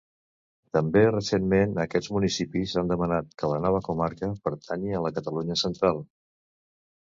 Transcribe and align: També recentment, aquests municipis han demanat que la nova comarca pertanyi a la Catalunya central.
També 0.75 1.01
recentment, 1.09 1.75
aquests 1.83 2.09
municipis 2.15 2.73
han 2.81 2.89
demanat 2.93 3.29
que 3.43 3.51
la 3.53 3.61
nova 3.67 3.83
comarca 3.89 4.31
pertanyi 4.49 4.97
a 4.97 5.03
la 5.09 5.13
Catalunya 5.19 5.61
central. 5.65 6.03